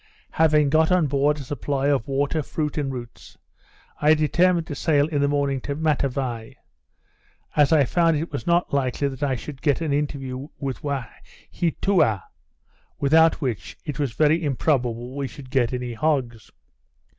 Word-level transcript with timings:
Having 0.31 0.71
got 0.71 0.91
on 0.91 1.05
board 1.05 1.37
a 1.37 1.41
supply 1.43 1.85
of 1.85 2.07
water, 2.07 2.41
fruit, 2.41 2.75
and 2.75 2.91
roots, 2.91 3.37
I 4.01 4.15
determined 4.15 4.65
to 4.65 4.73
sail 4.73 5.05
in 5.07 5.21
the 5.21 5.27
morning 5.27 5.61
to 5.61 5.75
Matavai, 5.75 6.55
as 7.55 7.71
I 7.71 7.85
found 7.85 8.17
it 8.17 8.31
was 8.31 8.47
not 8.47 8.73
likely 8.73 9.09
that 9.09 9.21
I 9.21 9.35
should 9.35 9.61
get 9.61 9.79
an 9.79 9.93
interview 9.93 10.47
with 10.57 10.81
Waheatoua, 10.81 12.23
without 12.99 13.41
which, 13.41 13.77
it 13.85 13.99
was 13.99 14.13
very 14.13 14.43
improbable 14.43 15.15
we 15.15 15.27
should 15.27 15.51
get 15.51 15.71
any 15.71 15.93
hogs. 15.93 16.49